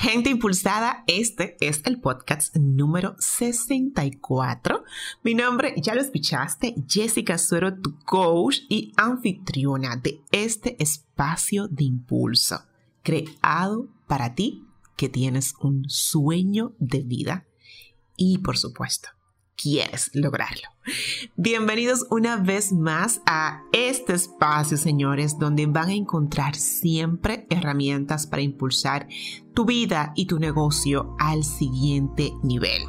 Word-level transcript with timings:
Gente 0.00 0.30
impulsada, 0.30 1.04
este 1.06 1.58
es 1.60 1.82
el 1.84 2.00
podcast 2.00 2.56
número 2.56 3.16
64. 3.18 4.82
Mi 5.22 5.34
nombre, 5.34 5.74
ya 5.76 5.94
lo 5.94 6.00
escuchaste, 6.00 6.74
Jessica 6.88 7.36
Suero, 7.36 7.78
tu 7.78 7.98
coach 8.06 8.60
y 8.70 8.94
anfitriona 8.96 9.96
de 9.96 10.22
este 10.32 10.82
espacio 10.82 11.68
de 11.68 11.84
impulso, 11.84 12.62
creado 13.02 13.90
para 14.06 14.34
ti 14.34 14.64
que 14.96 15.10
tienes 15.10 15.52
un 15.60 15.84
sueño 15.90 16.72
de 16.78 17.02
vida 17.02 17.44
y, 18.16 18.38
por 18.38 18.56
supuesto, 18.56 19.10
quieres 19.60 20.10
lograrlo. 20.14 20.68
Bienvenidos 21.36 22.06
una 22.10 22.36
vez 22.36 22.72
más 22.72 23.20
a 23.26 23.62
este 23.72 24.14
espacio, 24.14 24.76
señores, 24.76 25.38
donde 25.38 25.66
van 25.66 25.90
a 25.90 25.94
encontrar 25.94 26.54
siempre 26.54 27.46
herramientas 27.50 28.26
para 28.26 28.42
impulsar 28.42 29.06
tu 29.54 29.66
vida 29.66 30.12
y 30.16 30.26
tu 30.26 30.38
negocio 30.38 31.14
al 31.18 31.44
siguiente 31.44 32.32
nivel. 32.42 32.82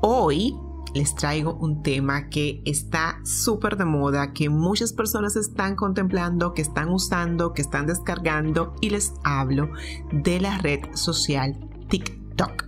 Hoy 0.00 0.56
les 0.94 1.14
traigo 1.14 1.54
un 1.54 1.82
tema 1.82 2.30
que 2.30 2.62
está 2.64 3.20
súper 3.24 3.76
de 3.76 3.84
moda, 3.84 4.32
que 4.32 4.48
muchas 4.48 4.94
personas 4.94 5.36
están 5.36 5.76
contemplando, 5.76 6.54
que 6.54 6.62
están 6.62 6.88
usando, 6.88 7.52
que 7.52 7.60
están 7.60 7.86
descargando 7.86 8.74
y 8.80 8.90
les 8.90 9.12
hablo 9.24 9.68
de 10.10 10.40
la 10.40 10.56
red 10.58 10.80
social 10.94 11.54
TikTok. 11.88 12.65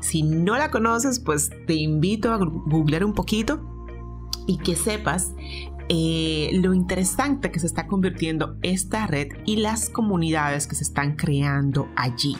Si 0.00 0.22
no 0.22 0.56
la 0.56 0.70
conoces, 0.70 1.20
pues 1.20 1.50
te 1.66 1.74
invito 1.74 2.32
a 2.32 2.36
googlear 2.36 3.04
un 3.04 3.14
poquito 3.14 3.60
y 4.46 4.58
que 4.58 4.76
sepas 4.76 5.32
eh, 5.88 6.50
lo 6.54 6.72
interesante 6.72 7.50
que 7.50 7.58
se 7.58 7.66
está 7.66 7.86
convirtiendo 7.86 8.56
esta 8.62 9.06
red 9.06 9.28
y 9.44 9.56
las 9.56 9.88
comunidades 9.88 10.66
que 10.66 10.76
se 10.76 10.84
están 10.84 11.16
creando 11.16 11.88
allí. 11.96 12.36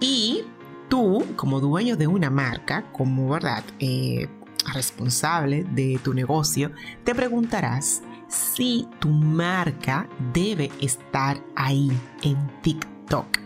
Y 0.00 0.44
tú, 0.88 1.24
como 1.36 1.60
dueño 1.60 1.96
de 1.96 2.06
una 2.06 2.30
marca, 2.30 2.90
como 2.92 3.28
verdad, 3.28 3.64
eh, 3.80 4.28
responsable 4.72 5.64
de 5.64 5.98
tu 6.02 6.14
negocio, 6.14 6.70
te 7.04 7.14
preguntarás 7.14 8.02
si 8.28 8.86
tu 9.00 9.08
marca 9.08 10.08
debe 10.32 10.70
estar 10.80 11.42
ahí 11.56 11.90
en 12.22 12.36
TikTok. 12.62 13.38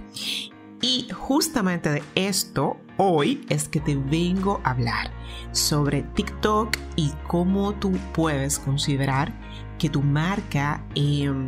Y 0.82 1.08
justamente 1.12 1.90
de 1.90 2.02
esto 2.16 2.76
hoy 2.96 3.46
es 3.48 3.68
que 3.68 3.78
te 3.78 3.94
vengo 3.94 4.60
a 4.64 4.70
hablar 4.70 5.12
sobre 5.52 6.02
TikTok 6.02 6.76
y 6.96 7.12
cómo 7.28 7.72
tú 7.74 7.92
puedes 8.12 8.58
considerar 8.58 9.32
que 9.78 9.88
tu 9.88 10.02
marca 10.02 10.84
em, 10.96 11.46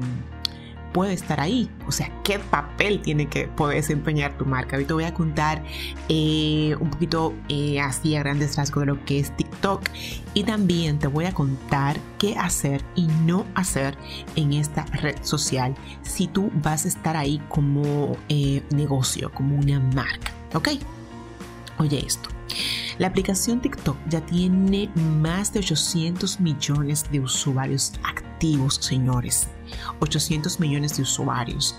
puede 0.94 1.12
estar 1.12 1.40
ahí. 1.40 1.68
O 1.86 1.92
sea, 1.92 2.10
qué 2.22 2.38
papel 2.38 3.02
tiene 3.02 3.26
que 3.26 3.48
poder 3.48 3.76
desempeñar 3.76 4.38
tu 4.38 4.46
marca. 4.46 4.76
Hoy 4.78 4.86
te 4.86 4.94
voy 4.94 5.04
a 5.04 5.12
contar 5.12 5.62
eh, 6.08 6.74
un 6.80 6.88
poquito 6.88 7.34
eh, 7.48 7.80
así 7.80 8.14
a 8.14 8.20
grandes 8.20 8.56
rasgos 8.56 8.82
de 8.82 8.86
lo 8.86 9.04
que 9.04 9.18
es 9.18 9.36
TikTok 9.36 9.82
y 10.32 10.44
también 10.44 10.98
te 11.00 11.08
voy 11.08 11.26
a 11.26 11.34
contar 11.34 11.98
qué 12.18 12.36
hacer 12.36 12.82
y 12.94 13.08
no 13.26 13.44
hacer 13.56 13.98
en 14.36 14.52
esta 14.52 14.84
red 14.84 15.16
social 15.22 15.74
si 16.02 16.28
tú 16.28 16.50
vas 16.62 16.84
a 16.84 16.88
estar 16.88 17.16
ahí 17.16 17.42
como 17.48 18.16
eh, 18.28 18.62
negocio, 18.70 19.32
como 19.32 19.56
una 19.56 19.80
marca. 19.80 20.32
¿Ok? 20.54 20.68
Oye 21.78 22.06
esto. 22.06 22.30
La 22.98 23.08
aplicación 23.08 23.60
TikTok 23.60 23.96
ya 24.08 24.20
tiene 24.20 24.88
más 24.94 25.52
de 25.52 25.58
800 25.58 26.38
millones 26.38 27.10
de 27.10 27.18
usuarios 27.18 27.92
activos, 28.04 28.23
señores. 28.80 29.48
800 30.00 30.60
millones 30.60 30.96
de 30.96 31.02
usuarios. 31.02 31.76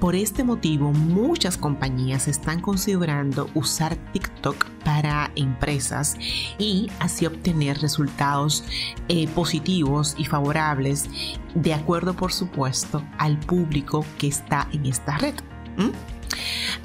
Por 0.00 0.14
este 0.14 0.44
motivo, 0.44 0.92
muchas 0.92 1.56
compañías 1.56 2.28
están 2.28 2.60
considerando 2.60 3.48
usar 3.54 3.96
TikTok 4.12 4.66
para 4.84 5.30
empresas 5.36 6.16
y 6.58 6.90
así 6.98 7.26
obtener 7.26 7.78
resultados 7.80 8.64
eh, 9.08 9.28
positivos 9.28 10.14
y 10.18 10.24
favorables 10.24 11.08
de 11.54 11.74
acuerdo, 11.74 12.14
por 12.14 12.32
supuesto, 12.32 13.02
al 13.18 13.38
público 13.38 14.04
que 14.18 14.26
está 14.28 14.68
en 14.72 14.86
esta 14.86 15.16
red. 15.18 15.34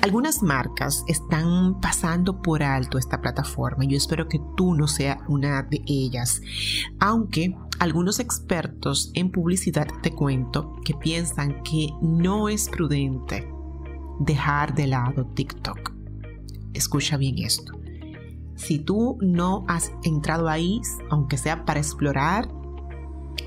Algunas 0.01 0.44
marcas 0.44 1.03
están 1.07 1.79
pasando 1.79 2.41
por 2.41 2.63
alto 2.63 2.97
esta 2.97 3.22
plataforma. 3.22 3.85
Yo 3.85 3.97
espero 3.97 4.28
que 4.28 4.39
tú 4.56 4.75
no 4.75 4.88
seas 4.88 5.19
una 5.28 5.63
de 5.63 5.81
ellas. 5.88 6.41
Aunque 7.00 7.56
algunos 7.79 8.19
expertos 8.19 9.11
en 9.13 9.31
publicidad 9.31 9.88
te 10.01 10.11
cuento 10.11 10.75
que 10.83 10.94
piensan 10.94 11.63
que 11.63 11.89
no 12.01 12.50
es 12.50 12.69
prudente 12.69 13.47
dejar 14.19 14.75
de 14.75 14.88
lado 14.88 15.25
TikTok. 15.25 15.94
Escucha 16.73 17.17
bien 17.17 17.39
esto. 17.39 17.73
Si 18.56 18.79
tú 18.79 19.17
no 19.22 19.66
has 19.67 19.91
entrado 20.03 20.47
ahí, 20.47 20.81
aunque 21.09 21.38
sea 21.38 21.66
para 21.66 21.79
explorar, 21.79 22.50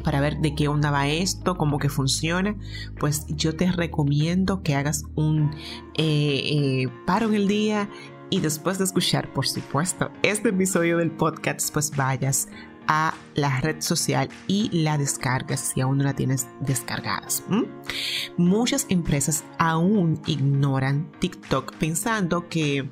para 0.04 0.20
ver 0.20 0.38
de 0.38 0.54
qué 0.54 0.68
onda 0.68 0.90
va 0.90 1.08
esto, 1.08 1.56
cómo 1.56 1.78
que 1.78 1.88
funciona, 1.88 2.56
pues 2.98 3.26
yo 3.28 3.56
te 3.56 3.70
recomiendo 3.70 4.62
que 4.62 4.74
hagas 4.74 5.04
un 5.14 5.50
eh, 5.96 6.42
eh, 6.44 6.88
paro 7.06 7.28
en 7.28 7.34
el 7.34 7.48
día 7.48 7.88
y 8.30 8.40
después 8.40 8.78
de 8.78 8.84
escuchar, 8.84 9.32
por 9.32 9.46
supuesto, 9.46 10.10
este 10.22 10.50
episodio 10.50 10.98
del 10.98 11.10
podcast, 11.10 11.72
pues 11.72 11.90
vayas 11.96 12.48
a 12.88 13.14
la 13.34 13.60
red 13.60 13.80
social 13.80 14.28
y 14.46 14.70
la 14.82 14.98
descargas 14.98 15.60
si 15.60 15.80
aún 15.80 15.98
no 15.98 16.04
la 16.04 16.14
tienes 16.14 16.48
descargadas. 16.60 17.44
Muchas 18.36 18.86
empresas 18.88 19.44
aún 19.58 20.20
ignoran 20.26 21.10
TikTok 21.20 21.74
pensando 21.76 22.48
que 22.48 22.88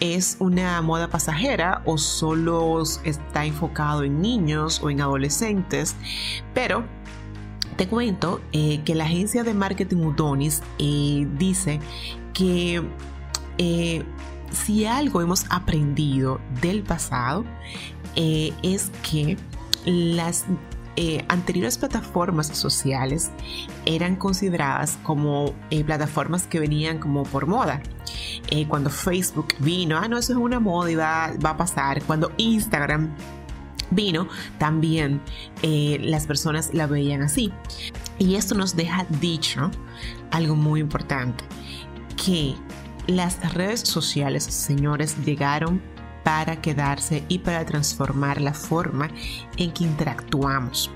es 0.00 0.36
una 0.40 0.80
moda 0.82 1.08
pasajera 1.08 1.82
o 1.84 1.98
solo 1.98 2.82
está 3.04 3.44
enfocado 3.44 4.02
en 4.02 4.20
niños 4.20 4.80
o 4.82 4.90
en 4.90 5.00
adolescentes, 5.00 5.94
pero 6.54 6.84
te 7.80 7.88
cuento 7.88 8.42
eh, 8.52 8.82
que 8.84 8.94
la 8.94 9.04
agencia 9.04 9.42
de 9.42 9.54
marketing 9.54 10.04
Udonis 10.04 10.62
eh, 10.78 11.26
dice 11.38 11.80
que 12.34 12.82
eh, 13.56 14.04
si 14.50 14.84
algo 14.84 15.22
hemos 15.22 15.46
aprendido 15.48 16.40
del 16.60 16.82
pasado 16.82 17.44
es 18.16 18.90
que 19.08 19.38
las 19.86 20.44
anteriores 21.28 21.78
plataformas 21.78 22.48
sociales 22.48 23.30
eran 23.86 24.16
consideradas 24.16 24.98
como 25.02 25.54
plataformas 25.86 26.46
que 26.46 26.60
venían 26.60 26.98
como 26.98 27.22
por 27.22 27.46
moda. 27.46 27.80
Eh, 28.50 28.66
cuando 28.66 28.90
Facebook 28.90 29.54
vino, 29.60 29.96
ah, 29.96 30.08
no, 30.08 30.18
eso 30.18 30.32
es 30.32 30.38
una 30.38 30.60
moda 30.60 30.90
y 30.90 30.96
va, 30.96 31.32
va 31.44 31.50
a 31.50 31.56
pasar. 31.56 32.02
Cuando 32.02 32.32
Instagram 32.36 33.14
vino, 33.90 34.28
también 34.58 35.20
las 35.62 36.26
personas 36.26 36.72
la 36.74 36.86
veían 36.86 37.22
así. 37.22 37.52
Y 38.18 38.34
esto 38.34 38.54
nos 38.54 38.76
deja 38.76 39.06
dicho 39.20 39.70
algo 40.30 40.54
muy 40.54 40.80
importante, 40.80 41.44
que 42.22 42.54
las 43.06 43.54
redes 43.54 43.80
sociales, 43.80 44.44
señores, 44.44 45.16
llegaron 45.24 45.82
para 46.22 46.60
quedarse 46.60 47.24
y 47.28 47.38
para 47.38 47.64
transformar 47.64 48.40
la 48.40 48.54
forma 48.54 49.08
en 49.56 49.72
que 49.72 49.84
interactuamos. 49.84 50.90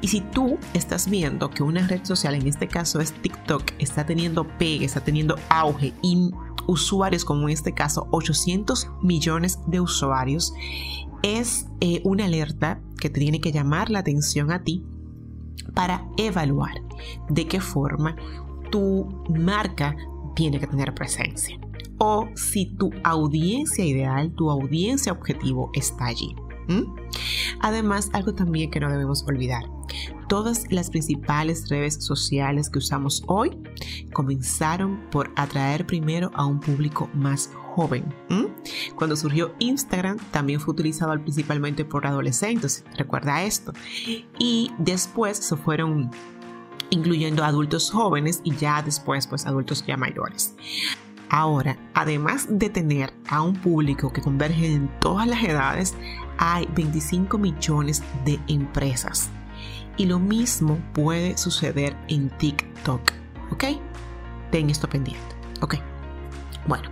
Y 0.00 0.08
si 0.08 0.20
tú 0.20 0.58
estás 0.72 1.08
viendo 1.08 1.50
que 1.50 1.62
una 1.62 1.86
red 1.86 2.04
social, 2.04 2.34
en 2.34 2.46
este 2.46 2.68
caso 2.68 3.00
es 3.00 3.12
TikTok, 3.12 3.72
está 3.78 4.06
teniendo 4.06 4.46
pegue, 4.46 4.84
está 4.84 5.00
teniendo 5.00 5.36
auge 5.48 5.92
y 6.02 6.30
usuarios 6.66 7.24
como 7.24 7.48
en 7.48 7.54
este 7.54 7.72
caso 7.74 8.08
800 8.10 8.88
millones 9.02 9.58
de 9.66 9.80
usuarios, 9.80 10.52
es 11.22 11.66
eh, 11.80 12.00
una 12.04 12.24
alerta 12.24 12.80
que 12.98 13.10
te 13.10 13.20
tiene 13.20 13.40
que 13.40 13.52
llamar 13.52 13.90
la 13.90 14.00
atención 14.00 14.50
a 14.50 14.62
ti 14.62 14.84
para 15.74 16.06
evaluar 16.16 16.74
de 17.28 17.46
qué 17.46 17.60
forma 17.60 18.16
tu 18.70 19.08
marca 19.28 19.96
tiene 20.34 20.58
que 20.58 20.66
tener 20.66 20.94
presencia 20.94 21.58
o 22.04 22.28
si 22.34 22.66
tu 22.66 22.90
audiencia 23.04 23.84
ideal, 23.84 24.32
tu 24.32 24.50
audiencia 24.50 25.12
objetivo 25.12 25.70
está 25.72 26.06
allí. 26.06 26.34
Además, 27.60 28.10
algo 28.12 28.34
también 28.34 28.70
que 28.70 28.80
no 28.80 28.90
debemos 28.90 29.24
olvidar. 29.26 29.64
Todas 30.28 30.70
las 30.70 30.90
principales 30.90 31.68
redes 31.68 32.04
sociales 32.04 32.70
que 32.70 32.78
usamos 32.78 33.22
hoy 33.26 33.58
comenzaron 34.12 35.00
por 35.10 35.30
atraer 35.36 35.86
primero 35.86 36.30
a 36.34 36.46
un 36.46 36.60
público 36.60 37.10
más 37.14 37.50
joven. 37.74 38.14
Cuando 38.96 39.16
surgió 39.16 39.54
Instagram 39.58 40.18
también 40.30 40.60
fue 40.60 40.72
utilizado 40.72 41.12
principalmente 41.20 41.84
por 41.84 42.06
adolescentes, 42.06 42.84
recuerda 42.96 43.42
esto. 43.42 43.72
Y 44.38 44.70
después 44.78 45.38
se 45.38 45.56
fueron 45.56 46.10
incluyendo 46.90 47.42
adultos 47.42 47.90
jóvenes 47.90 48.40
y 48.44 48.54
ya 48.54 48.82
después 48.82 49.26
pues 49.26 49.46
adultos 49.46 49.84
ya 49.86 49.96
mayores. 49.96 50.54
Ahora, 51.30 51.78
además 51.94 52.46
de 52.50 52.68
tener 52.68 53.14
a 53.26 53.40
un 53.40 53.54
público 53.54 54.12
que 54.12 54.20
converge 54.20 54.74
en 54.74 54.90
todas 55.00 55.26
las 55.26 55.42
edades, 55.42 55.94
hay 56.44 56.68
25 56.74 57.38
millones 57.38 58.02
de 58.24 58.40
empresas. 58.48 59.30
Y 59.96 60.06
lo 60.06 60.18
mismo 60.18 60.80
puede 60.92 61.38
suceder 61.38 61.96
en 62.08 62.30
TikTok. 62.30 63.12
¿Ok? 63.52 63.64
Ten 64.50 64.68
esto 64.68 64.88
pendiente. 64.88 65.22
Ok. 65.60 65.76
Bueno, 66.66 66.90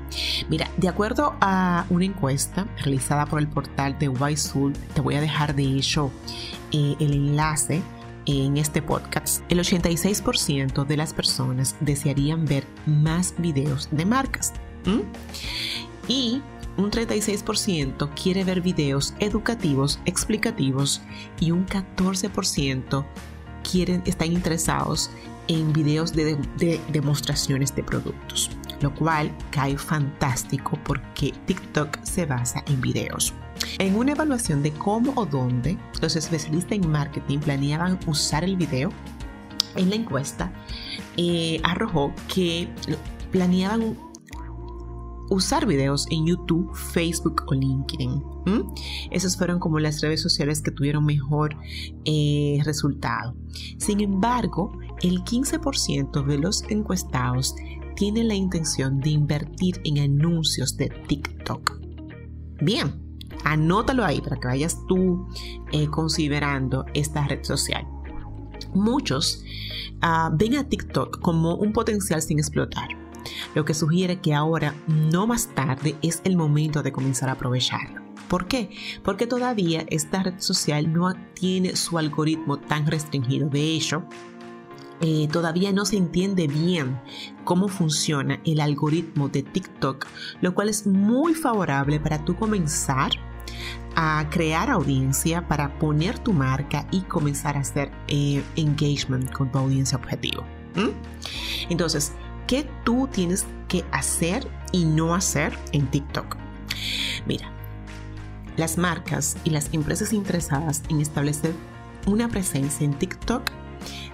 mira, 0.49 0.71
de 0.77 0.89
acuerdo 0.89 1.35
a 1.41 1.85
una 1.91 2.05
encuesta 2.05 2.69
realizada 2.79 3.27
por 3.27 3.41
el 3.41 3.49
portal 3.49 3.99
de 3.99 4.07
YSul, 4.07 4.73
te 4.95 5.01
voy 5.01 5.17
a 5.17 5.21
dejar 5.21 5.57
de 5.57 5.65
hecho 5.65 6.13
eh, 6.71 6.95
el 7.01 7.13
enlace 7.13 7.83
en 8.27 8.57
este 8.57 8.83
podcast, 8.83 9.43
el 9.49 9.59
86% 9.59 10.87
de 10.87 10.97
las 10.97 11.13
personas 11.13 11.75
desearían 11.81 12.45
ver 12.45 12.65
más 12.87 13.35
videos 13.39 13.89
de 13.91 14.05
marcas. 14.05 14.53
Y 16.07 16.43
un 16.81 16.91
36% 16.91 18.11
quiere 18.21 18.45
ver 18.45 18.61
videos 18.61 19.15
educativos, 19.19 20.01
explicativos 20.05 21.01
y 21.39 21.51
un 21.51 21.67
14% 21.67 23.05
quieren, 23.71 24.03
están 24.07 24.33
interesados 24.33 25.11
en 25.49 25.73
videos 25.73 26.13
de, 26.13 26.37
de 26.59 26.81
demostraciones 26.93 27.75
de 27.75 27.83
productos, 27.83 28.51
lo 28.81 28.95
cual 28.95 29.33
cae 29.51 29.77
fantástico 29.77 30.79
porque 30.85 31.33
TikTok 31.47 31.99
se 32.03 32.27
basa 32.27 32.63
en 32.67 32.81
videos. 32.81 33.35
En 33.79 33.97
una 33.97 34.13
evaluación 34.13 34.63
de 34.63 34.73
cómo 34.73 35.13
o 35.17 35.27
dónde 35.27 35.77
los 36.01 36.17
especialistas 36.17 36.73
en 36.73 36.91
marketing 36.91 37.39
planeaban 37.41 37.99
usar 38.07 38.45
el 38.45 38.57
video, 38.57 38.91
en 39.77 39.91
la 39.91 39.97
encuesta 39.97 40.53
eh, 41.17 41.61
arrojó 41.63 42.13
que 42.33 42.69
planeaban 43.31 43.97
usar 45.31 45.67
videos 45.67 46.07
en 46.11 46.27
YouTube, 46.27 46.75
Facebook 46.75 47.45
o 47.47 47.55
LinkedIn. 47.55 48.23
Esas 49.11 49.37
fueron 49.37 49.59
como 49.59 49.79
las 49.79 50.01
redes 50.01 50.21
sociales 50.21 50.61
que 50.61 50.71
tuvieron 50.71 51.05
mejor 51.07 51.57
eh, 52.05 52.61
resultado. 52.65 53.35
Sin 53.79 54.01
embargo, 54.01 54.79
el 55.03 55.25
15% 55.25 56.27
de 56.27 56.39
los 56.39 56.63
encuestados 56.69 57.55
tiene 57.97 58.25
la 58.25 58.35
intención 58.35 59.01
de 59.01 59.11
invertir 59.11 59.81
en 59.85 59.99
anuncios 59.99 60.77
de 60.77 60.89
TikTok. 60.89 61.81
Bien, 62.61 63.11
Anótalo 63.45 64.05
ahí 64.05 64.21
para 64.21 64.37
que 64.37 64.49
vayas 64.49 64.79
tú 64.87 65.27
eh, 65.73 65.89
considerando 65.89 66.85
esta 66.95 67.27
red 67.27 67.43
social. 67.43 67.87
Muchos 68.75 69.43
ah, 70.03 70.31
ven 70.33 70.57
a 70.57 70.69
TikTok 70.69 71.21
como 71.21 71.55
un 71.57 71.73
potencial 71.73 72.21
sin 72.23 72.39
explotar, 72.39 72.89
lo 73.55 73.65
que 73.65 73.75
sugiere 73.75 74.21
que 74.21 74.35
ahora, 74.35 74.75
no 74.87 75.27
más 75.27 75.49
tarde, 75.55 75.97
es 76.03 76.21
el 76.25 76.37
momento 76.37 76.83
de 76.83 76.93
comenzar 76.93 77.29
a 77.29 77.33
aprovecharlo. 77.33 78.03
¿Por 78.29 78.47
qué? 78.47 78.71
Porque 79.03 79.27
todavía 79.27 79.85
esta 79.89 80.23
red 80.23 80.39
social 80.39 80.93
no 80.93 81.13
tiene 81.35 81.75
su 81.75 81.99
algoritmo 81.99 82.59
tan 82.59 82.87
restringido. 82.87 83.49
De 83.49 83.75
hecho, 83.75 84.05
eh, 85.01 85.29
todavía 85.33 85.73
no 85.73 85.85
se 85.85 85.97
entiende 85.97 86.47
bien 86.47 87.01
cómo 87.45 87.69
funciona 87.69 88.41
el 88.45 88.61
algoritmo 88.61 89.29
de 89.29 89.43
TikTok, 89.43 90.07
lo 90.43 90.55
cual 90.55 90.69
es 90.69 90.87
muy 90.87 91.35
favorable 91.35 91.99
para 91.99 92.25
tú 92.25 92.37
comenzar 92.37 93.11
a 93.97 94.27
crear 94.31 94.71
audiencia 94.71 95.49
para 95.49 95.79
poner 95.79 96.19
tu 96.19 96.33
marca 96.33 96.87
y 96.91 97.01
comenzar 97.01 97.57
a 97.57 97.61
hacer 97.61 97.91
eh, 98.09 98.43
engagement 98.57 99.33
con 99.33 99.51
tu 99.51 99.59
audiencia 99.59 99.99
objetivo. 99.99 100.45
Entonces, 101.69 102.13
¿qué 102.51 102.69
tú 102.83 103.09
tienes 103.13 103.47
que 103.69 103.85
hacer 103.93 104.45
y 104.73 104.85
no 104.85 105.15
hacer 105.15 105.57
en 105.71 105.87
TikTok? 105.87 106.37
Mira, 107.25 107.49
las 108.57 108.77
marcas 108.77 109.37
y 109.45 109.51
las 109.51 109.73
empresas 109.73 110.13
interesadas 110.13 110.83
en 110.89 111.01
establecer 111.01 111.55
una 112.09 112.29
presencia 112.29 112.85
en 112.85 112.95
TikTok 112.95 113.49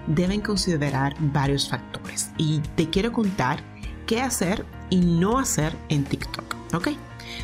deben 0.07 0.43
considerar 0.43 1.17
varios 1.19 1.71
factores 1.71 2.31
y 2.37 2.61
te 2.77 2.91
quiero 2.91 3.11
contar 3.11 3.65
qué 4.07 4.21
hacer 4.21 4.67
y 4.91 5.01
no 5.01 5.39
hacer 5.39 5.75
en 5.89 6.05
TikTok, 6.05 6.75
¿ok? 6.75 6.89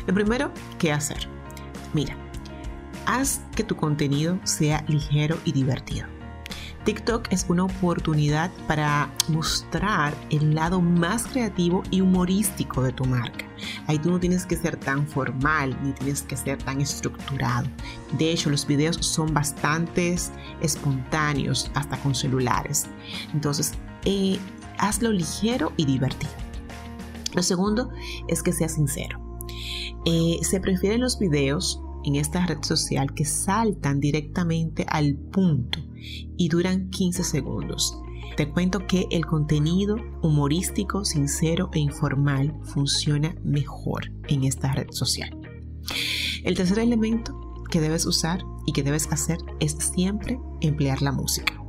Lo 0.05 0.13
primero, 0.13 0.51
¿qué 0.77 0.91
hacer? 0.91 1.27
Mira, 1.93 2.15
haz 3.07 3.41
que 3.55 3.63
tu 3.63 3.75
contenido 3.75 4.37
sea 4.43 4.85
ligero 4.87 5.39
y 5.43 5.53
divertido. 5.53 6.12
TikTok 6.85 7.31
es 7.31 7.45
una 7.47 7.63
oportunidad 7.63 8.51
para 8.67 9.09
mostrar 9.29 10.13
el 10.29 10.53
lado 10.53 10.81
más 10.81 11.25
creativo 11.27 11.81
y 11.91 12.01
humorístico 12.01 12.83
de 12.83 12.91
tu 12.91 13.05
marca. 13.05 13.45
Ahí 13.87 13.97
tú 13.99 14.11
no 14.11 14.19
tienes 14.19 14.45
que 14.45 14.57
ser 14.57 14.75
tan 14.75 15.07
formal 15.07 15.77
ni 15.81 15.93
tienes 15.93 16.23
que 16.23 16.35
ser 16.35 16.61
tan 16.61 16.81
estructurado. 16.81 17.67
De 18.17 18.31
hecho, 18.31 18.49
los 18.49 18.67
videos 18.67 18.97
son 18.97 19.33
bastante 19.33 20.15
espontáneos, 20.61 21.71
hasta 21.73 21.97
con 22.01 22.13
celulares. 22.13 22.87
Entonces, 23.33 23.73
eh, 24.03 24.37
hazlo 24.77 25.11
ligero 25.11 25.71
y 25.77 25.85
divertido. 25.85 26.33
Lo 27.33 27.43
segundo 27.43 27.91
es 28.27 28.43
que 28.43 28.51
sea 28.51 28.67
sincero. 28.67 29.19
Eh, 30.05 30.39
se 30.41 30.59
prefieren 30.59 30.99
los 30.99 31.17
videos 31.17 31.81
en 32.05 32.15
esta 32.15 32.45
red 32.45 32.61
social 32.61 33.13
que 33.13 33.25
saltan 33.25 33.99
directamente 33.99 34.85
al 34.87 35.15
punto 35.15 35.79
y 36.37 36.49
duran 36.49 36.89
15 36.89 37.23
segundos. 37.23 37.97
Te 38.35 38.49
cuento 38.49 38.87
que 38.87 39.07
el 39.11 39.25
contenido 39.25 39.97
humorístico, 40.21 41.05
sincero 41.05 41.69
e 41.73 41.79
informal 41.79 42.55
funciona 42.63 43.35
mejor 43.43 44.11
en 44.27 44.43
esta 44.43 44.73
red 44.73 44.89
social. 44.91 45.37
El 46.43 46.55
tercer 46.55 46.79
elemento 46.79 47.39
que 47.69 47.79
debes 47.79 48.05
usar 48.05 48.43
y 48.65 48.73
que 48.73 48.83
debes 48.83 49.11
hacer 49.11 49.37
es 49.59 49.73
siempre 49.73 50.39
emplear 50.61 51.01
la 51.01 51.11
música. 51.11 51.62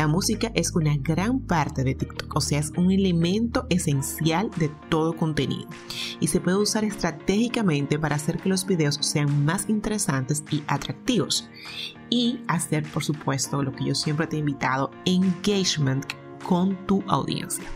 La 0.00 0.08
música 0.08 0.50
es 0.54 0.74
una 0.74 0.96
gran 0.96 1.40
parte 1.40 1.84
de 1.84 1.94
TikTok, 1.94 2.34
o 2.34 2.40
sea, 2.40 2.58
es 2.58 2.72
un 2.74 2.90
elemento 2.90 3.66
esencial 3.68 4.50
de 4.56 4.70
todo 4.88 5.14
contenido 5.14 5.68
y 6.20 6.28
se 6.28 6.40
puede 6.40 6.56
usar 6.56 6.84
estratégicamente 6.84 7.98
para 7.98 8.16
hacer 8.16 8.38
que 8.38 8.48
los 8.48 8.64
videos 8.64 8.94
sean 9.02 9.44
más 9.44 9.68
interesantes 9.68 10.42
y 10.50 10.62
atractivos 10.68 11.50
y 12.08 12.40
hacer, 12.48 12.90
por 12.90 13.04
supuesto, 13.04 13.62
lo 13.62 13.72
que 13.72 13.84
yo 13.84 13.94
siempre 13.94 14.26
te 14.26 14.36
he 14.36 14.38
invitado, 14.38 14.90
engagement 15.04 16.06
con 16.48 16.78
tu 16.86 17.04
audiencia. 17.06 17.66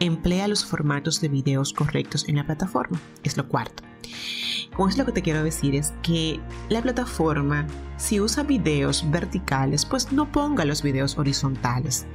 Emplea 0.00 0.48
los 0.48 0.64
formatos 0.64 1.20
de 1.20 1.28
videos 1.28 1.72
correctos 1.72 2.28
en 2.28 2.38
la 2.38 2.44
plataforma, 2.44 3.00
es 3.22 3.36
lo 3.36 3.46
cuarto. 3.46 3.84
Con 4.76 4.88
eso 4.88 4.98
lo 4.98 5.06
que 5.06 5.12
te 5.12 5.22
quiero 5.22 5.42
decir 5.42 5.74
es 5.74 5.92
que 6.02 6.40
la 6.68 6.82
plataforma, 6.82 7.66
si 7.96 8.20
usa 8.20 8.42
videos 8.42 9.08
verticales, 9.10 9.84
pues 9.84 10.12
no 10.12 10.30
ponga 10.30 10.64
los 10.64 10.82
videos 10.82 11.18
horizontales. 11.18 12.06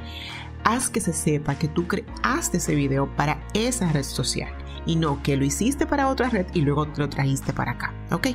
Haz 0.63 0.89
que 0.89 1.01
se 1.01 1.13
sepa 1.13 1.55
que 1.55 1.67
tú 1.67 1.87
creaste 1.87 2.57
ese 2.57 2.75
video 2.75 3.13
para 3.15 3.45
esa 3.53 3.91
red 3.91 4.03
social 4.03 4.51
y 4.85 4.95
no 4.95 5.21
que 5.21 5.35
lo 5.35 5.45
hiciste 5.45 5.85
para 5.85 6.07
otra 6.07 6.29
red 6.29 6.47
y 6.53 6.61
luego 6.61 6.87
te 6.87 7.01
lo 7.01 7.09
trajiste 7.09 7.53
para 7.53 7.71
acá. 7.71 7.93
¿Ok? 8.11 8.27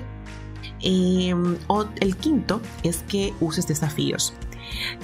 Em, 0.81 1.57
el 2.01 2.17
quinto 2.17 2.61
es 2.83 3.03
que 3.09 3.35
uses 3.41 3.67
desafíos. 3.67 4.35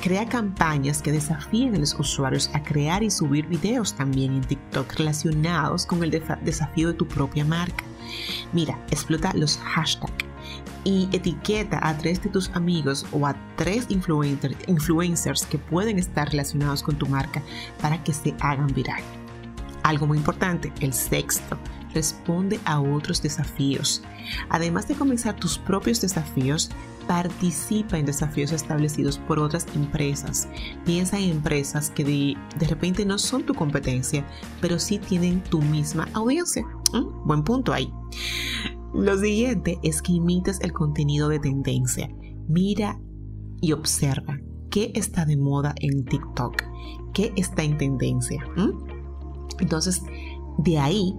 Crea 0.02 0.26
campañas 0.26 1.02
que 1.02 1.12
desafíen 1.12 1.74
a 1.74 1.78
los 1.78 1.98
usuarios 1.98 2.50
a 2.52 2.62
crear 2.62 3.02
y 3.02 3.10
subir 3.10 3.46
videos 3.46 3.94
también 3.94 4.34
en 4.34 4.40
TikTok 4.42 4.92
relacionados 4.94 5.86
con 5.86 6.02
el 6.02 6.10
desafío 6.10 6.88
de 6.88 6.94
tu 6.94 7.06
propia 7.06 7.44
marca. 7.44 7.84
Mira, 8.52 8.78
explota 8.90 9.32
los 9.34 9.58
hashtags 9.58 10.24
y 10.84 11.08
etiqueta 11.12 11.80
a 11.82 11.96
tres 11.96 12.22
de 12.22 12.28
tus 12.28 12.50
amigos 12.50 13.06
o 13.12 13.26
a 13.26 13.34
tres 13.56 13.86
influencers 13.88 15.46
que 15.46 15.58
pueden 15.58 15.98
estar 15.98 16.30
relacionados 16.30 16.82
con 16.82 16.96
tu 16.96 17.06
marca 17.06 17.42
para 17.80 18.02
que 18.04 18.12
se 18.12 18.34
hagan 18.40 18.68
viral. 18.68 19.02
Algo 19.82 20.06
muy 20.06 20.18
importante, 20.18 20.72
el 20.80 20.92
sexto, 20.92 21.58
responde 21.94 22.60
a 22.64 22.80
otros 22.80 23.22
desafíos. 23.22 24.02
Además 24.48 24.88
de 24.88 24.94
comenzar 24.94 25.36
tus 25.36 25.58
propios 25.58 26.00
desafíos, 26.00 26.70
participa 27.06 27.98
en 27.98 28.06
desafíos 28.06 28.52
establecidos 28.52 29.18
por 29.18 29.38
otras 29.38 29.66
empresas. 29.74 30.48
Piensa 30.84 31.18
en 31.18 31.30
empresas 31.30 31.90
que 31.90 32.04
de, 32.04 32.66
repente 32.66 33.04
no 33.04 33.18
son 33.18 33.44
tu 33.44 33.54
competencia, 33.54 34.26
pero 34.60 34.78
sí 34.78 34.98
tienen 34.98 35.42
tu 35.42 35.60
misma 35.62 36.08
audiencia. 36.14 36.64
¿Mm? 36.92 37.26
Buen 37.26 37.44
punto 37.44 37.72
ahí. 37.72 37.92
Lo 38.94 39.18
siguiente 39.18 39.78
es 39.82 40.00
que 40.02 40.12
imites 40.12 40.60
el 40.60 40.72
contenido 40.72 41.28
de 41.28 41.40
tendencia. 41.40 42.08
Mira 42.48 43.00
y 43.60 43.72
observa 43.72 44.38
qué 44.70 44.92
está 44.94 45.24
de 45.24 45.36
moda 45.36 45.74
en 45.80 46.04
TikTok, 46.04 46.62
qué 47.12 47.32
está 47.36 47.62
en 47.62 47.76
tendencia. 47.78 48.44
Entonces, 49.58 50.02
de 50.58 50.78
ahí, 50.78 51.14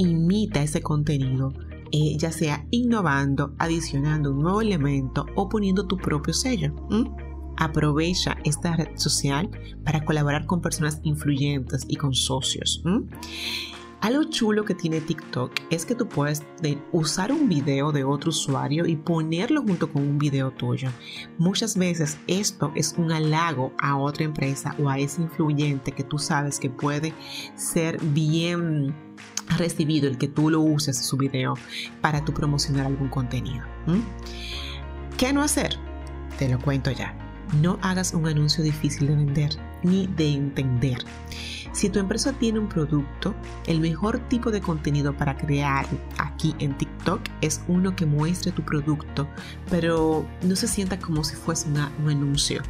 imita 0.00 0.62
ese 0.62 0.82
contenido, 0.82 1.52
eh, 1.92 2.16
ya 2.16 2.32
sea 2.32 2.66
innovando, 2.70 3.54
adicionando 3.58 4.32
un 4.32 4.42
nuevo 4.42 4.60
elemento 4.60 5.26
o 5.34 5.48
poniendo 5.48 5.86
tu 5.86 5.96
propio 5.96 6.32
sello. 6.32 6.74
Aprovecha 7.56 8.38
esta 8.44 8.76
red 8.76 8.96
social 8.96 9.50
para 9.84 10.04
colaborar 10.04 10.46
con 10.46 10.62
personas 10.62 11.00
influyentes 11.02 11.84
y 11.86 11.96
con 11.96 12.14
socios. 12.14 12.82
Algo 14.00 14.24
chulo 14.24 14.64
que 14.64 14.74
tiene 14.74 15.02
TikTok 15.02 15.52
es 15.68 15.84
que 15.84 15.94
tú 15.94 16.08
puedes 16.08 16.42
usar 16.90 17.32
un 17.32 17.50
video 17.50 17.92
de 17.92 18.02
otro 18.02 18.30
usuario 18.30 18.86
y 18.86 18.96
ponerlo 18.96 19.60
junto 19.60 19.92
con 19.92 20.02
un 20.02 20.16
video 20.16 20.52
tuyo. 20.52 20.88
Muchas 21.36 21.76
veces 21.76 22.16
esto 22.26 22.72
es 22.74 22.94
un 22.96 23.12
halago 23.12 23.74
a 23.78 23.98
otra 23.98 24.24
empresa 24.24 24.74
o 24.82 24.88
a 24.88 24.98
ese 24.98 25.20
influyente 25.20 25.92
que 25.92 26.02
tú 26.02 26.18
sabes 26.18 26.58
que 26.58 26.70
puede 26.70 27.12
ser 27.56 28.00
bien 28.00 28.94
recibido 29.56 30.08
el 30.08 30.18
que 30.18 30.28
tú 30.28 30.50
lo 30.50 30.60
uses 30.60 30.96
su 30.98 31.16
video 31.16 31.54
para 32.00 32.24
tu 32.24 32.32
promocionar 32.32 32.86
algún 32.86 33.08
contenido. 33.08 33.64
¿Qué 35.16 35.32
no 35.32 35.42
hacer? 35.42 35.76
Te 36.38 36.48
lo 36.48 36.58
cuento 36.58 36.90
ya. 36.90 37.14
No 37.60 37.78
hagas 37.82 38.14
un 38.14 38.26
anuncio 38.26 38.62
difícil 38.62 39.08
de 39.08 39.16
vender 39.16 39.50
ni 39.82 40.06
de 40.06 40.32
entender. 40.32 40.98
Si 41.72 41.88
tu 41.88 41.98
empresa 41.98 42.32
tiene 42.32 42.58
un 42.58 42.68
producto, 42.68 43.34
el 43.66 43.80
mejor 43.80 44.18
tipo 44.28 44.50
de 44.50 44.60
contenido 44.60 45.16
para 45.16 45.36
crear 45.36 45.86
aquí 46.18 46.54
en 46.58 46.76
TikTok 46.76 47.20
es 47.40 47.62
uno 47.68 47.94
que 47.94 48.06
muestre 48.06 48.52
tu 48.52 48.62
producto, 48.62 49.28
pero 49.70 50.26
no 50.42 50.56
se 50.56 50.66
sienta 50.66 50.98
como 50.98 51.22
si 51.22 51.36
fuese 51.36 51.68
un 51.68 52.08
anuncio, 52.10 52.62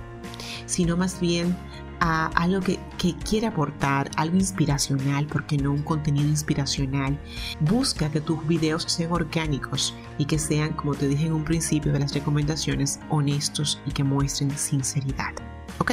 sino 0.66 0.96
más 0.96 1.18
bien 1.18 1.56
a 2.00 2.26
algo 2.28 2.60
que, 2.60 2.78
que, 2.98 3.14
quiere 3.16 3.46
aportar, 3.46 4.10
algo 4.16 4.36
inspiracional, 4.36 5.26
porque 5.26 5.56
no 5.56 5.72
un 5.72 5.82
contenido 5.82 6.28
inspiracional. 6.28 7.18
Busca 7.60 8.10
que 8.10 8.20
tus 8.20 8.46
videos 8.46 8.84
sean 8.88 9.12
orgánicos 9.12 9.94
y 10.18 10.24
que 10.24 10.38
sean, 10.38 10.72
como 10.72 10.94
te 10.94 11.08
dije 11.08 11.26
en 11.26 11.32
un 11.32 11.44
principio 11.44 11.92
de 11.92 12.00
las 12.00 12.14
recomendaciones, 12.14 13.00
honestos 13.10 13.80
y 13.86 13.92
que 13.92 14.04
muestren 14.04 14.50
sinceridad. 14.56 15.32
¿Ok? 15.78 15.92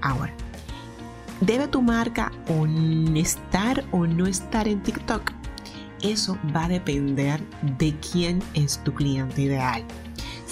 Ahora, 0.00 0.32
¿Debe 1.42 1.66
tu 1.66 1.82
marca 1.82 2.30
estar 3.16 3.84
o 3.90 4.06
no 4.06 4.26
estar 4.26 4.68
en 4.68 4.80
TikTok? 4.80 5.32
Eso 6.00 6.38
va 6.54 6.66
a 6.66 6.68
depender 6.68 7.40
de 7.78 7.96
quién 7.98 8.40
es 8.54 8.78
tu 8.84 8.94
cliente 8.94 9.42
ideal. 9.42 9.84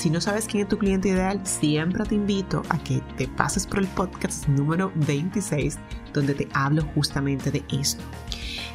Si 0.01 0.09
no 0.09 0.19
sabes 0.19 0.47
quién 0.47 0.63
es 0.63 0.69
tu 0.71 0.79
cliente 0.79 1.11
ideal, 1.11 1.47
siempre 1.47 2.03
te 2.07 2.15
invito 2.15 2.63
a 2.71 2.79
que 2.79 3.03
te 3.19 3.29
pases 3.29 3.67
por 3.67 3.81
el 3.81 3.87
podcast 3.89 4.49
número 4.49 4.91
26, 4.95 5.79
donde 6.15 6.33
te 6.33 6.49
hablo 6.55 6.81
justamente 6.95 7.51
de 7.51 7.63
esto. 7.71 8.03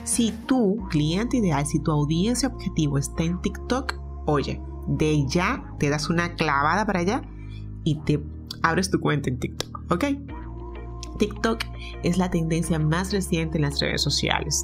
Si 0.04 0.32
tu 0.46 0.88
cliente 0.92 1.38
ideal, 1.38 1.66
si 1.66 1.80
tu 1.80 1.90
audiencia 1.90 2.50
objetivo 2.50 3.00
está 3.00 3.24
en 3.24 3.42
TikTok, 3.42 3.96
oye, 4.28 4.62
de 4.88 5.26
ya 5.28 5.66
te 5.80 5.90
das 5.90 6.12
una 6.12 6.36
clavada 6.36 6.86
para 6.86 7.00
allá 7.00 7.24
y 7.84 7.96
te 8.02 8.24
abres 8.62 8.92
tu 8.92 9.00
cuenta 9.00 9.28
en 9.32 9.40
TikTok, 9.40 9.92
¿ok? 9.92 10.06
TikTok 11.18 11.64
es 12.04 12.20
la 12.20 12.30
tendencia 12.30 12.78
más 12.78 13.12
reciente 13.12 13.58
en 13.58 13.64
las 13.64 13.80
redes 13.80 14.04
sociales 14.04 14.64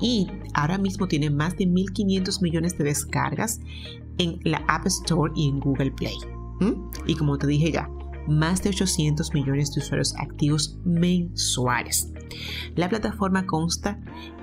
y 0.00 0.28
ahora 0.54 0.78
mismo 0.78 1.06
tiene 1.06 1.30
más 1.30 1.56
de 1.56 1.66
1.500 1.66 2.42
millones 2.42 2.76
de 2.78 2.84
descargas 2.84 3.60
en 4.18 4.38
la 4.44 4.58
App 4.68 4.86
Store 4.86 5.32
y 5.34 5.48
en 5.48 5.60
Google 5.60 5.92
Play. 5.92 6.16
Y 7.06 7.14
como 7.16 7.36
te 7.36 7.46
dije 7.46 7.72
ya, 7.72 7.90
más 8.26 8.62
de 8.62 8.70
800 8.70 9.34
millones 9.34 9.74
de 9.74 9.80
usuarios 9.80 10.14
activos 10.16 10.78
mensuales. 10.84 12.10
La 12.74 12.88
plataforma 12.88 13.46
consta 13.46 14.00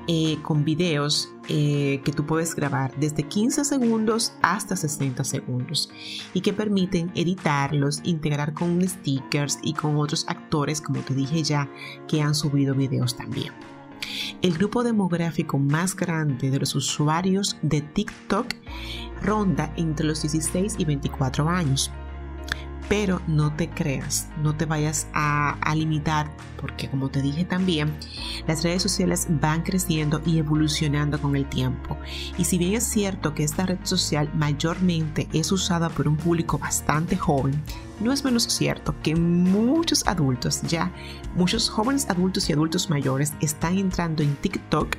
eh, 0.08 0.38
con 0.42 0.66
videos 0.66 1.30
eh, 1.48 2.02
que 2.04 2.12
tú 2.12 2.26
puedes 2.26 2.56
grabar 2.56 2.94
desde 3.00 3.24
15 3.24 3.66
segundos 3.66 4.34
hasta 4.42 4.76
60 4.76 5.24
segundos 5.24 5.92
y 6.34 6.42
que 6.42 6.54
permiten 6.54 7.12
editarlos, 7.16 8.02
integrar 8.04 8.54
con 8.54 8.82
stickers 8.88 9.60
y 9.62 9.74
con 9.74 9.98
otros 9.98 10.26
actores, 10.28 10.82
como 10.82 11.02
te 11.02 11.14
dije 11.14 11.44
ya, 11.44 11.70
que 12.08 12.22
han 12.22 12.36
subido 12.36 12.74
videos 12.74 13.16
también. 13.16 13.54
El 14.42 14.58
grupo 14.58 14.84
demográfico 14.84 15.60
más 15.60 15.96
grande 15.96 16.50
de 16.50 16.60
los 16.60 16.74
usuarios 16.74 17.58
de 17.62 17.82
TikTok 17.82 18.48
ronda 19.22 19.72
entre 19.78 20.08
los 20.08 20.24
16 20.24 20.76
y 20.80 20.86
24 20.86 21.48
años 21.48 21.92
pero 22.92 23.22
no 23.26 23.54
te 23.56 23.70
creas, 23.70 24.28
no 24.44 24.54
te 24.54 24.66
vayas 24.66 25.08
a, 25.14 25.56
limitar, 25.74 26.30
porque 26.60 26.90
como 26.90 27.08
te 27.08 27.22
dije 27.22 27.46
también, 27.46 27.96
las 28.48 28.64
redes 28.64 28.84
sociales 28.84 29.28
van 29.30 29.62
creciendo 29.62 30.22
y 30.26 30.40
evolucionando 30.40 31.18
con 31.22 31.38
el 31.38 31.48
tiempo. 31.48 31.98
Y 32.38 32.44
si 32.44 32.58
bien 32.58 32.74
es 32.74 32.84
cierto 32.84 33.34
que 33.34 33.46
esta 33.46 33.66
red 33.66 33.78
social 33.84 34.30
mayormente 34.36 35.30
es 35.32 35.54
usada 35.54 35.88
por 35.88 36.06
un 36.10 36.18
público 36.18 36.58
bastante 36.58 37.16
joven, 37.16 37.54
no 38.02 38.12
es 38.12 38.26
menos 38.26 38.44
cierto 38.44 38.94
que 39.02 39.16
muchos 39.16 40.06
adultos, 40.06 40.62
ya 40.64 40.92
muchos 41.34 41.70
jóvenes 41.70 42.10
adultos 42.10 42.50
y 42.50 42.54
adultos 42.54 42.90
mayores, 42.90 43.32
están 43.40 43.78
entrando 43.78 44.22
en 44.22 44.36
TikTok 44.36 44.98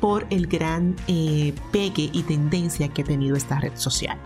por 0.00 0.26
el 0.30 0.48
gran 0.48 0.96
eh, 1.06 1.54
pegue 1.70 2.10
y 2.12 2.24
tendencia 2.24 2.88
que 2.88 3.02
ha 3.02 3.04
tenido 3.04 3.36
esta 3.36 3.60
red 3.60 3.76
social. 3.76 4.18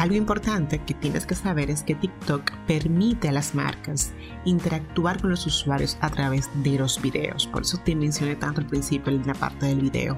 Algo 0.00 0.14
importante 0.14 0.78
que 0.78 0.94
tienes 0.94 1.26
que 1.26 1.34
saber 1.34 1.70
es 1.70 1.82
que 1.82 1.94
TikTok 1.94 2.50
permite 2.66 3.28
a 3.28 3.32
las 3.32 3.54
marcas 3.54 4.12
interactuar 4.46 5.20
con 5.20 5.28
los 5.28 5.44
usuarios 5.46 5.98
a 6.00 6.08
través 6.08 6.48
de 6.62 6.78
los 6.78 7.02
videos. 7.02 7.46
Por 7.46 7.60
eso 7.60 7.76
te 7.84 7.94
mencioné 7.94 8.34
tanto 8.34 8.62
al 8.62 8.66
principio 8.66 9.12
en 9.12 9.26
la 9.26 9.34
parte 9.34 9.66
del 9.66 9.82
video. 9.82 10.16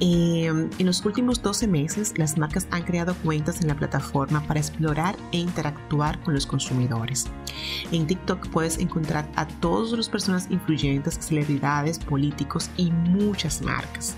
Em, 0.00 0.68
en 0.78 0.86
los 0.86 1.02
últimos 1.06 1.40
12 1.40 1.66
meses, 1.66 2.12
las 2.18 2.36
marcas 2.36 2.66
han 2.70 2.82
creado 2.82 3.14
cuentas 3.24 3.62
en 3.62 3.68
la 3.68 3.74
plataforma 3.74 4.42
para 4.46 4.60
explorar 4.60 5.16
e 5.32 5.38
interactuar 5.38 6.20
con 6.20 6.34
los 6.34 6.44
consumidores. 6.44 7.26
En 7.92 8.06
TikTok 8.06 8.48
puedes 8.48 8.76
encontrar 8.76 9.26
a 9.34 9.46
todas 9.46 9.92
las 9.92 10.10
personas 10.10 10.46
influyentes, 10.50 11.18
celebridades, 11.20 11.98
políticos 11.98 12.68
y 12.76 12.90
muchas 12.90 13.62
marcas. 13.62 14.14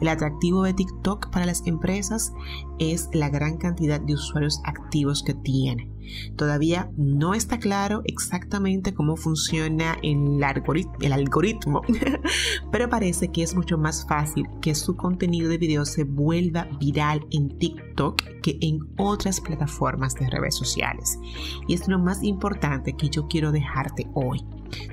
El 0.00 0.08
atractivo 0.08 0.62
de 0.62 0.74
TikTok 0.74 1.30
para 1.30 1.46
las 1.46 1.66
empresas 1.66 2.32
es 2.78 3.08
la 3.12 3.28
gran 3.28 3.56
cantidad 3.56 4.00
de 4.00 4.14
usuarios 4.14 4.60
activos 4.64 5.22
que 5.22 5.34
tiene. 5.34 5.94
Todavía 6.36 6.90
no 6.96 7.34
está 7.34 7.58
claro 7.58 8.02
exactamente 8.04 8.94
cómo 8.94 9.16
funciona 9.16 9.96
el, 10.02 10.42
algoritmo, 10.42 11.82
pero 12.72 12.88
parece 12.88 13.28
que 13.28 13.42
es 13.42 13.54
mucho 13.54 13.78
más 13.78 14.06
fácil 14.06 14.46
que 14.60 14.74
su 14.74 14.96
contenido 14.96 15.48
de 15.48 15.58
video 15.58 15.84
se 15.84 16.04
vuelva 16.04 16.68
viral 16.78 17.26
en 17.30 17.58
TikTok 17.58 18.22
que 18.42 18.58
en 18.60 18.80
otras 18.98 19.40
plataformas 19.40 20.14
de 20.14 20.28
redes 20.28 20.54
sociales. 20.54 21.18
Y 21.66 21.74
es 21.74 21.88
lo 21.88 21.98
más 21.98 22.22
importante 22.22 22.94
que 22.94 23.08
yo 23.08 23.26
quiero 23.26 23.52
dejarte 23.52 24.08
hoy. 24.14 24.44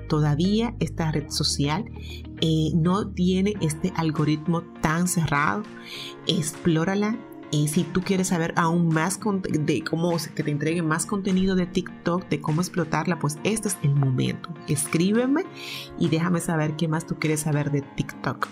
Todavía 0.08 0.76
esta 0.80 1.12
red 1.12 1.30
social 1.30 1.86
eh, 2.42 2.72
no 2.76 3.10
tiene 3.10 3.54
este 3.62 3.94
algoritmo 3.96 4.64
tan 4.82 5.08
cerrado. 5.08 5.64
Explórala. 6.28 7.18
Y 7.54 7.68
si 7.68 7.84
tú 7.84 8.02
quieres 8.02 8.30
saber 8.30 8.54
aún 8.56 8.88
más 8.88 9.20
de 9.20 9.84
cómo 9.84 10.16
que 10.34 10.42
te 10.42 10.52
entregue 10.52 10.82
más 10.82 11.06
contenido 11.06 11.56
de 11.56 11.66
TikTok, 11.66 12.30
de 12.30 12.40
cómo 12.40 12.62
explotarla, 12.62 13.20
pues 13.20 13.40
este 13.44 13.68
es 13.68 13.78
el 13.84 13.94
momento. 13.94 14.54
Escríbeme 14.70 15.44
y 16.00 16.08
déjame 16.08 16.40
saber 16.40 16.78
qué 16.78 16.88
más 16.88 17.06
tú 17.06 17.16
quieres 17.20 17.42
saber 17.42 17.70
de 17.72 17.82
TikTok. 17.82 18.48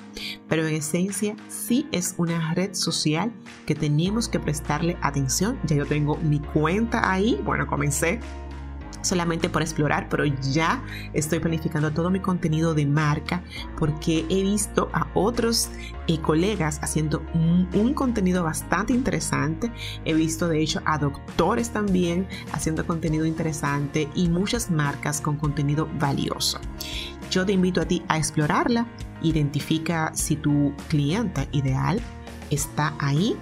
Pero 0.49 0.67
en 0.67 0.75
esencia, 0.75 1.37
sí 1.47 1.87
es 1.93 2.15
una 2.17 2.53
red 2.53 2.73
social 2.73 3.31
que 3.65 3.73
tenemos 3.73 4.27
que 4.27 4.41
prestarle 4.41 4.97
atención. 5.01 5.57
Ya 5.65 5.77
yo 5.77 5.85
tengo 5.85 6.17
mi 6.17 6.39
cuenta 6.39 7.09
ahí. 7.09 7.39
Bueno, 7.45 7.67
comencé 7.67 8.19
solamente 9.01 9.49
por 9.49 9.61
explorar, 9.61 10.07
pero 10.09 10.25
ya 10.25 10.83
estoy 11.13 11.39
planificando 11.39 11.91
todo 11.91 12.09
mi 12.09 12.19
contenido 12.19 12.73
de 12.73 12.85
marca 12.85 13.41
porque 13.77 14.25
he 14.29 14.43
visto 14.43 14.89
a 14.93 15.07
otros 15.13 15.69
eh, 16.07 16.19
colegas 16.19 16.79
haciendo 16.81 17.23
un, 17.33 17.93
contenido 17.93 18.43
bastante 18.43 18.93
interesante. 18.93 19.71
He 20.05 20.13
visto 20.13 20.47
de 20.47 20.61
hecho 20.61 20.81
a 20.85 20.97
doctores 20.97 21.71
también 21.71 22.27
haciendo 22.51 22.85
contenido 22.85 23.25
interesante 23.25 24.07
y 24.15 24.29
muchas 24.29 24.69
marcas 24.69 25.21
con 25.21 25.37
contenido 25.37 25.87
valioso. 25.99 26.59
Yo 27.31 27.45
te 27.45 27.53
invito 27.53 27.81
a 27.81 27.85
ti 27.85 28.03
a 28.07 28.17
explorarla, 28.17 28.85
identifica 29.21 30.11
si 30.13 30.35
tu 30.35 30.73
cliente 30.87 31.47
ideal 31.51 31.99
está 32.49 32.93
ahí 32.99 33.35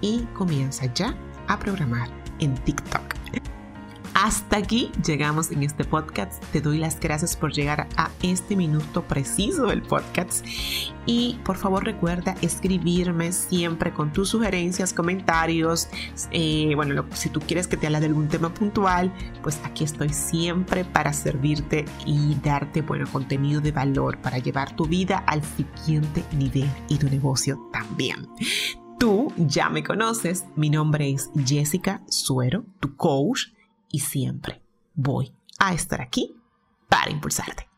y 0.00 0.20
comienza 0.34 0.92
ya 0.94 1.16
a 1.48 1.58
programar 1.58 2.08
en 2.38 2.54
TikTok. 2.54 3.11
Hasta 4.22 4.58
aquí 4.58 4.92
llegamos 5.04 5.50
en 5.50 5.64
este 5.64 5.82
podcast. 5.82 6.40
Te 6.52 6.60
doy 6.60 6.78
las 6.78 7.00
gracias 7.00 7.36
por 7.36 7.52
llegar 7.52 7.88
a 7.96 8.08
este 8.22 8.54
minuto 8.54 9.02
preciso 9.02 9.66
del 9.66 9.82
podcast. 9.82 10.46
Y 11.06 11.40
por 11.44 11.56
favor 11.56 11.82
recuerda 11.82 12.36
escribirme 12.40 13.32
siempre 13.32 13.92
con 13.92 14.12
tus 14.12 14.28
sugerencias, 14.28 14.92
comentarios. 14.92 15.88
Eh, 16.30 16.70
bueno, 16.76 17.04
si 17.14 17.30
tú 17.30 17.40
quieres 17.40 17.66
que 17.66 17.76
te 17.76 17.88
hable 17.88 17.98
de 17.98 18.06
algún 18.06 18.28
tema 18.28 18.54
puntual, 18.54 19.12
pues 19.42 19.58
aquí 19.64 19.82
estoy 19.82 20.10
siempre 20.10 20.84
para 20.84 21.12
servirte 21.12 21.84
y 22.06 22.36
darte 22.44 22.82
bueno 22.82 23.08
contenido 23.10 23.60
de 23.60 23.72
valor 23.72 24.18
para 24.18 24.38
llevar 24.38 24.76
tu 24.76 24.84
vida 24.84 25.24
al 25.26 25.42
siguiente 25.42 26.22
nivel 26.30 26.70
y 26.86 26.96
tu 26.96 27.08
negocio 27.08 27.68
también. 27.72 28.28
Tú 29.00 29.32
ya 29.36 29.68
me 29.68 29.82
conoces, 29.82 30.44
mi 30.54 30.70
nombre 30.70 31.10
es 31.10 31.28
Jessica 31.44 32.04
Suero, 32.06 32.64
tu 32.78 32.94
coach, 32.94 33.48
y 33.92 34.00
siempre 34.00 34.60
voy 34.94 35.32
a 35.58 35.72
estar 35.72 36.00
aquí 36.00 36.34
para 36.88 37.10
impulsarte. 37.10 37.71